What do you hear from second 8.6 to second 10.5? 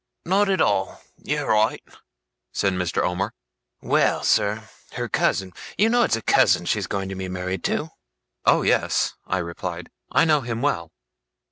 yes,' I replied. 'I know